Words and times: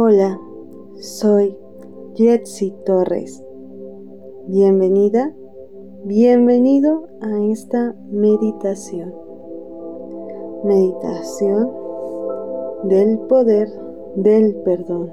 Hola, 0.00 0.40
soy 1.00 1.58
Jetsi 2.14 2.70
Torres. 2.86 3.42
Bienvenida, 4.46 5.34
bienvenido 6.04 7.08
a 7.20 7.42
esta 7.50 7.96
meditación. 8.08 9.12
Meditación 10.62 11.72
del 12.84 13.18
poder 13.26 13.68
del 14.14 14.54
perdón. 14.62 15.10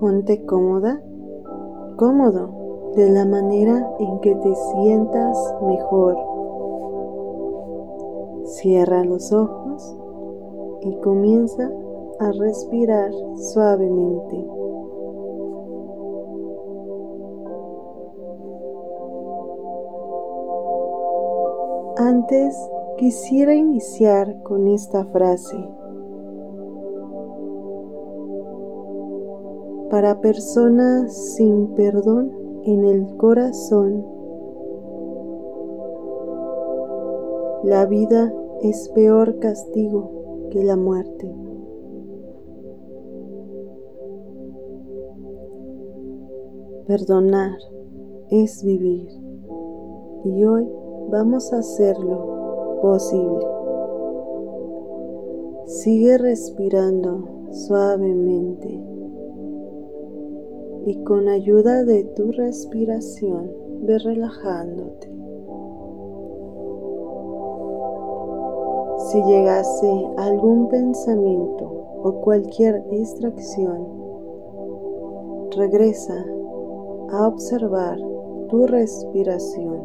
Ponte 0.00 0.44
cómoda, 0.46 1.00
cómodo, 1.96 2.92
de 2.96 3.08
la 3.08 3.24
manera 3.24 3.88
en 4.00 4.18
que 4.18 4.34
te 4.34 4.54
sientas 4.56 5.54
mejor. 5.64 6.33
Cierra 8.64 9.04
los 9.04 9.30
ojos 9.30 9.94
y 10.80 10.96
comienza 11.00 11.70
a 12.18 12.32
respirar 12.32 13.10
suavemente. 13.52 14.46
Antes 21.98 22.56
quisiera 22.96 23.54
iniciar 23.54 24.42
con 24.44 24.66
esta 24.68 25.04
frase. 25.08 25.58
Para 29.90 30.22
personas 30.22 31.34
sin 31.34 31.74
perdón 31.74 32.32
en 32.62 32.86
el 32.86 33.14
corazón, 33.18 34.06
la 37.62 37.84
vida 37.84 38.32
es 38.62 38.88
peor 38.94 39.38
castigo 39.38 40.48
que 40.50 40.64
la 40.64 40.76
muerte. 40.76 41.34
Perdonar 46.86 47.58
es 48.30 48.62
vivir 48.62 49.08
y 50.24 50.44
hoy 50.44 50.68
vamos 51.10 51.52
a 51.52 51.58
hacerlo 51.58 52.78
posible. 52.82 53.46
Sigue 55.66 56.18
respirando 56.18 57.48
suavemente 57.50 58.82
y 60.86 61.02
con 61.04 61.28
ayuda 61.28 61.84
de 61.84 62.04
tu 62.04 62.32
respiración 62.32 63.50
ve 63.82 63.98
relajándote. 63.98 65.13
Si 69.14 69.22
llegase 69.22 70.10
algún 70.16 70.66
pensamiento 70.66 71.70
o 72.02 72.20
cualquier 72.20 72.84
distracción, 72.88 73.86
regresa 75.56 76.26
a 77.12 77.28
observar 77.28 77.96
tu 78.48 78.66
respiración. 78.66 79.82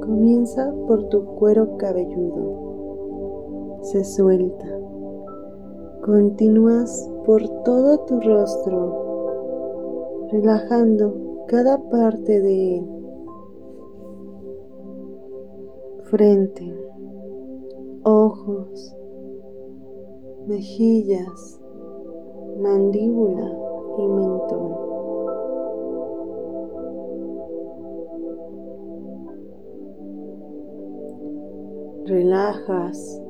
Comienza 0.00 0.72
por 0.86 1.10
tu 1.10 1.26
cuero 1.34 1.76
cabelludo. 1.76 3.80
Se 3.82 4.02
suelta. 4.02 4.85
Continúas 6.06 7.10
por 7.24 7.42
todo 7.64 7.98
tu 8.06 8.20
rostro, 8.20 10.28
relajando 10.30 11.42
cada 11.48 11.82
parte 11.90 12.40
de 12.40 12.76
él. 12.76 12.86
Frente, 16.04 16.72
ojos, 18.04 18.94
mejillas, 20.46 21.60
mandíbula 22.60 23.52
y 23.98 24.06
mentón. 24.06 24.76
Relajas 32.04 33.20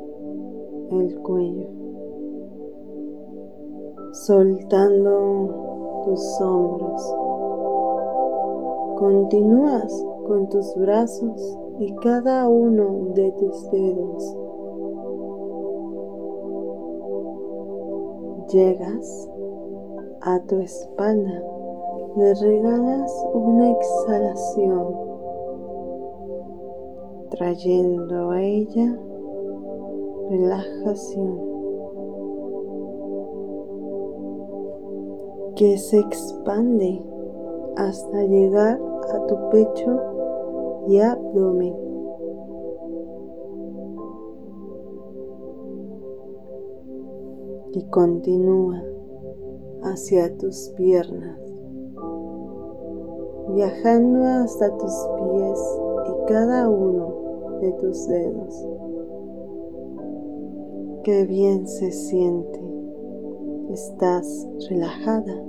el 0.90 1.18
cuello, 1.22 1.85
soltando 4.24 6.02
tus 6.04 6.40
hombros. 6.40 7.14
Continúas 8.98 10.06
con 10.26 10.48
tus 10.48 10.74
brazos 10.76 11.58
y 11.78 11.94
cada 11.96 12.48
uno 12.48 13.12
de 13.14 13.30
tus 13.32 13.70
dedos. 13.70 14.36
Llegas 18.48 19.30
a 20.22 20.40
tu 20.46 20.56
espalda, 20.60 21.42
le 22.16 22.34
regalas 22.34 23.26
una 23.34 23.70
exhalación 23.70 24.96
trayendo 27.30 28.30
a 28.30 28.40
ella 28.40 28.98
relajación 30.30 31.45
que 35.56 35.78
se 35.78 35.98
expande 35.98 37.02
hasta 37.76 38.24
llegar 38.24 38.78
a 39.08 39.26
tu 39.26 39.48
pecho 39.48 40.00
y 40.86 41.00
abdomen. 41.00 41.74
Y 47.72 47.84
continúa 47.86 48.82
hacia 49.82 50.36
tus 50.36 50.72
piernas, 50.76 51.40
viajando 53.54 54.24
hasta 54.24 54.76
tus 54.76 55.08
pies 55.16 55.80
y 56.06 56.26
cada 56.28 56.68
uno 56.68 57.58
de 57.60 57.72
tus 57.72 58.06
dedos. 58.08 58.66
Qué 61.02 61.24
bien 61.24 61.66
se 61.66 61.92
siente. 61.92 62.75
Estás 63.70 64.48
relajada. 64.70 65.44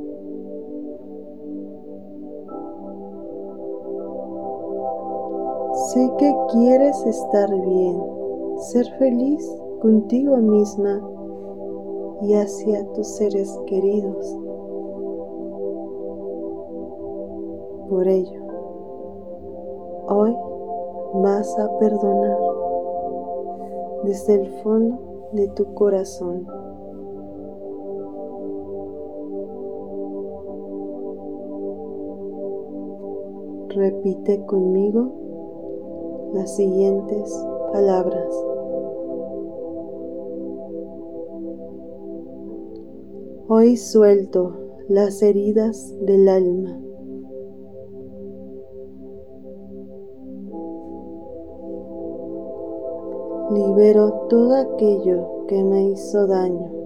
Sé 5.94 6.12
que 6.18 6.36
quieres 6.52 7.06
estar 7.06 7.50
bien, 7.50 8.02
ser 8.58 8.86
feliz 8.98 9.48
contigo 9.82 10.38
misma 10.38 11.02
y 12.22 12.34
hacia 12.34 12.86
tus 12.94 13.08
seres 13.08 13.56
queridos. 13.68 14.38
Por 17.90 18.08
ello, 18.08 18.42
hoy 20.10 20.36
vas 21.14 21.58
a 21.60 21.78
perdonar 21.78 22.38
desde 24.04 24.42
el 24.42 24.50
fondo 24.64 24.98
de 25.34 25.48
tu 25.50 25.74
corazón. 25.74 26.67
Repite 33.78 34.44
conmigo 34.48 36.32
las 36.34 36.56
siguientes 36.56 37.32
palabras. 37.72 38.34
Hoy 43.48 43.78
suelto 43.78 44.56
las 44.90 45.22
heridas 45.22 45.94
del 46.02 46.28
alma. 46.28 46.82
libero 53.52 54.12
todo 54.28 54.56
aquello 54.56 55.46
que 55.48 55.64
me 55.64 55.92
hizo 55.92 56.26
daño. 56.26 56.77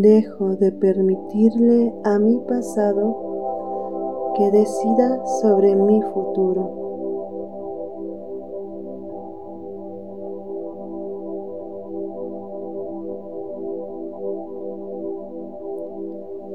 Dejo 0.00 0.54
de 0.54 0.70
permitirle 0.70 1.92
a 2.04 2.20
mi 2.20 2.38
pasado 2.46 4.32
que 4.36 4.48
decida 4.52 5.26
sobre 5.40 5.74
mi 5.74 6.00
futuro. 6.02 6.70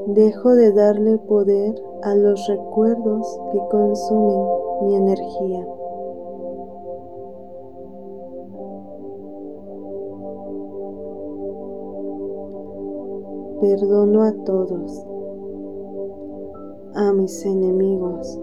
Dejo 0.07 0.55
de 0.55 0.71
darle 0.71 1.17
poder 1.17 1.75
a 2.03 2.15
los 2.15 2.47
recuerdos 2.47 3.41
que 3.51 3.59
consumen 3.69 4.47
mi 4.83 4.95
energía. 4.95 5.67
Perdono 13.63 14.23
a 14.23 14.33
todos, 14.43 15.07
a 16.95 17.13
mis 17.13 17.45
enemigos, 17.45 18.37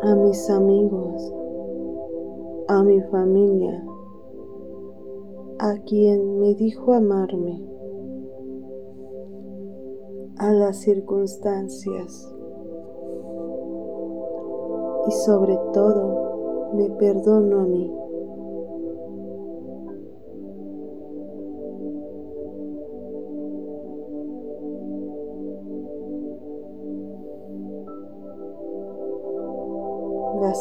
a 0.00 0.14
mis 0.14 0.48
amigos, 0.48 1.34
a 2.68 2.82
mi 2.82 3.02
familia, 3.02 3.84
a 5.58 5.74
quien 5.84 6.38
me 6.38 6.54
dijo 6.54 6.94
amarme, 6.94 7.68
a 10.38 10.54
las 10.54 10.78
circunstancias 10.78 12.34
y 15.06 15.10
sobre 15.10 15.58
todo 15.74 16.70
me 16.72 16.88
perdono 16.92 17.60
a 17.60 17.64
mí. 17.66 18.05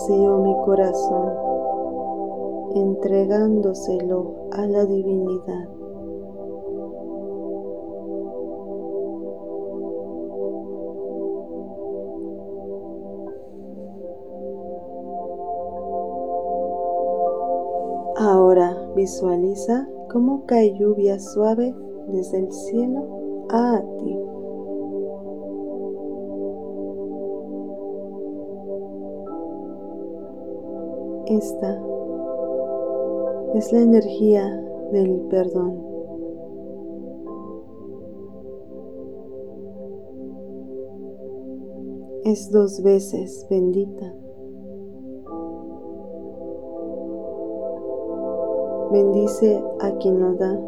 Mi 0.07 0.54
corazón 0.63 1.34
entregándoselo 2.75 4.50
a 4.52 4.68
la 4.68 4.86
divinidad. 4.86 5.68
Ahora 18.18 18.78
visualiza 18.96 19.90
cómo 20.12 20.46
cae 20.46 20.78
lluvia 20.78 21.18
suave 21.19 21.74
desde 22.10 22.42
el 22.42 22.51
cielo 22.51 23.48
a 23.50 23.81
Esta 31.27 31.81
es 33.56 33.74
la 33.74 33.81
energía 33.81 34.48
del 34.92 35.22
perdón. 35.31 35.81
Es 42.25 42.51
dos 42.51 42.83
veces 42.83 43.48
bendita. 43.50 44.13
Bendice 48.92 49.63
a 49.80 49.98
quien 49.98 50.19
lo 50.19 50.36
da 50.36 50.60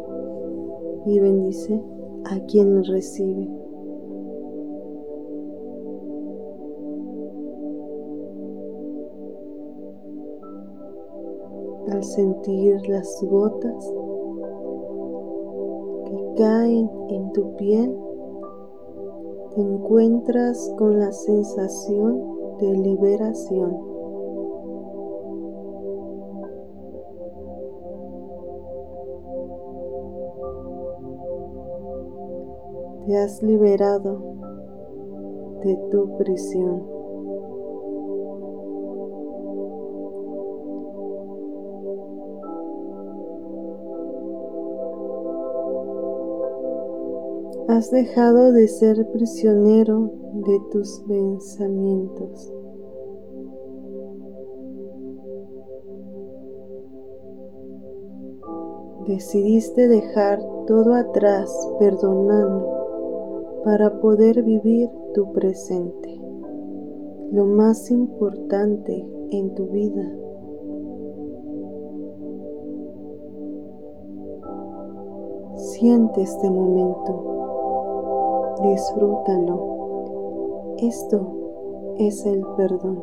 y 1.06 1.20
bendice 1.20 1.80
a 2.24 2.40
quien 2.46 2.74
lo 2.74 2.82
recibe. 2.82 3.57
Al 11.98 12.04
sentir 12.04 12.88
las 12.88 13.20
gotas 13.28 13.92
que 16.06 16.34
caen 16.36 16.88
en 17.08 17.32
tu 17.32 17.56
piel, 17.56 17.98
te 19.52 19.60
encuentras 19.60 20.72
con 20.78 21.00
la 21.00 21.10
sensación 21.10 22.22
de 22.60 22.70
liberación. 22.70 23.76
Te 33.06 33.16
has 33.16 33.42
liberado 33.42 34.22
de 35.64 35.76
tu 35.90 36.16
prisión. 36.16 36.97
Has 47.68 47.90
dejado 47.90 48.52
de 48.52 48.66
ser 48.66 49.06
prisionero 49.12 50.10
de 50.32 50.58
tus 50.72 51.04
pensamientos. 51.06 52.50
Decidiste 59.06 59.86
dejar 59.86 60.40
todo 60.66 60.94
atrás 60.94 61.52
perdonando 61.78 63.60
para 63.64 64.00
poder 64.00 64.42
vivir 64.42 64.88
tu 65.12 65.30
presente, 65.34 66.18
lo 67.32 67.44
más 67.44 67.90
importante 67.90 69.06
en 69.30 69.54
tu 69.54 69.66
vida. 69.66 70.10
Siente 75.54 76.22
este 76.22 76.48
momento. 76.48 77.37
Disfrútalo. 78.62 79.56
Esto 80.78 81.94
es 81.98 82.26
el 82.26 82.44
perdón. 82.56 83.02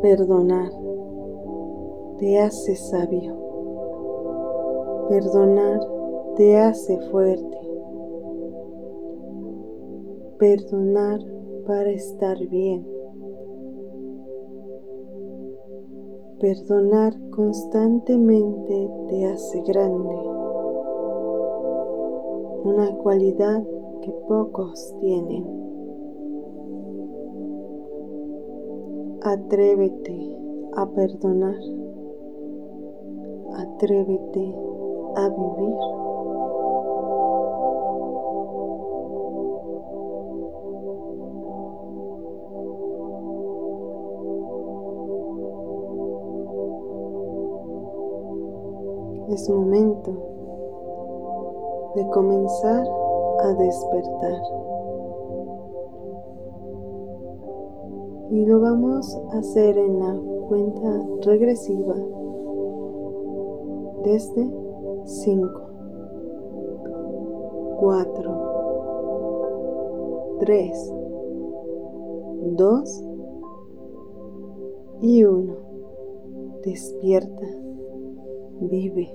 Perdonar 0.00 0.70
te 2.18 2.38
hace 2.40 2.76
sabio. 2.76 3.47
Perdonar 5.08 5.80
te 6.36 6.58
hace 6.58 7.00
fuerte. 7.10 7.58
Perdonar 10.38 11.20
para 11.66 11.90
estar 11.92 12.38
bien. 12.48 12.86
Perdonar 16.38 17.14
constantemente 17.30 18.90
te 19.08 19.24
hace 19.24 19.62
grande. 19.62 20.14
Una 22.64 22.94
cualidad 22.98 23.64
que 24.02 24.12
pocos 24.28 24.94
tienen. 25.00 25.46
Atrévete 29.22 30.36
a 30.76 30.86
perdonar. 30.90 31.58
Atrévete 33.56 34.67
vivir. 35.26 35.74
Es 49.30 49.50
momento 49.50 50.12
de 51.96 52.06
comenzar 52.10 52.86
a 53.40 53.52
despertar. 53.54 54.42
Y 58.30 58.44
lo 58.46 58.60
vamos 58.60 59.20
a 59.32 59.38
hacer 59.38 59.78
en 59.78 59.98
la 59.98 60.20
cuenta 60.48 61.02
regresiva 61.22 61.94
desde 64.04 64.67
5, 65.08 65.48
4, 67.80 70.38
3, 70.40 70.92
2 72.56 73.04
y 75.00 75.24
1. 75.24 75.56
Despierta, 76.62 77.46
vive. 78.60 79.10